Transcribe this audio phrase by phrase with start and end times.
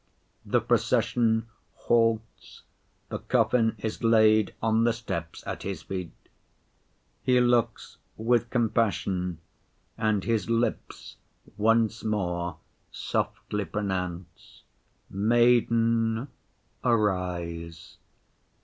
[0.43, 1.45] The procession
[1.75, 2.63] halts,
[3.09, 6.11] the coffin is laid on the steps at His feet.
[7.21, 9.37] He looks with compassion,
[9.99, 11.17] and His lips
[11.55, 12.57] once more
[12.91, 14.63] softly pronounce,
[15.11, 16.29] 'Maiden,
[16.83, 17.97] arise!